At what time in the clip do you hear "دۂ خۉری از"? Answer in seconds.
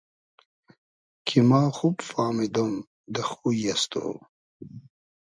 3.13-3.83